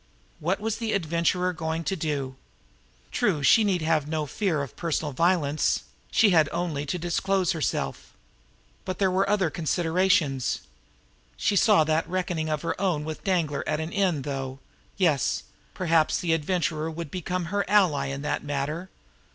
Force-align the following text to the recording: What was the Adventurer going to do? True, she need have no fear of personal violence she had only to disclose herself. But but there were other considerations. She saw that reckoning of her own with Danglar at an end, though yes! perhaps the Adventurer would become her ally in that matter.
What 0.39 0.59
was 0.59 0.77
the 0.79 0.93
Adventurer 0.93 1.53
going 1.53 1.83
to 1.83 1.95
do? 1.95 2.35
True, 3.11 3.43
she 3.43 3.63
need 3.63 3.83
have 3.83 4.07
no 4.07 4.25
fear 4.25 4.63
of 4.63 4.75
personal 4.75 5.11
violence 5.11 5.83
she 6.09 6.31
had 6.31 6.49
only 6.51 6.87
to 6.87 6.97
disclose 6.97 7.51
herself. 7.51 8.11
But 8.83 8.83
but 8.93 8.97
there 8.97 9.11
were 9.11 9.29
other 9.29 9.51
considerations. 9.51 10.61
She 11.37 11.55
saw 11.55 11.83
that 11.83 12.09
reckoning 12.09 12.49
of 12.49 12.63
her 12.63 12.73
own 12.81 13.05
with 13.05 13.23
Danglar 13.23 13.63
at 13.67 13.79
an 13.79 13.93
end, 13.93 14.23
though 14.23 14.57
yes! 14.97 15.43
perhaps 15.75 16.17
the 16.19 16.33
Adventurer 16.33 16.89
would 16.89 17.11
become 17.11 17.45
her 17.53 17.63
ally 17.69 18.07
in 18.07 18.23
that 18.23 18.43
matter. 18.43 18.89